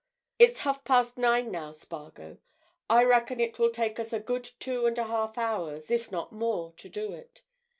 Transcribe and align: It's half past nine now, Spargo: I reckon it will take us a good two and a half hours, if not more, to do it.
It's 0.39 0.61
half 0.61 0.83
past 0.83 1.15
nine 1.19 1.51
now, 1.51 1.71
Spargo: 1.71 2.39
I 2.89 3.03
reckon 3.03 3.39
it 3.39 3.59
will 3.59 3.69
take 3.69 3.99
us 3.99 4.11
a 4.11 4.19
good 4.19 4.49
two 4.57 4.87
and 4.87 4.97
a 4.97 5.03
half 5.03 5.37
hours, 5.37 5.91
if 5.91 6.11
not 6.11 6.31
more, 6.33 6.73
to 6.77 6.89
do 6.89 7.13
it. 7.13 7.43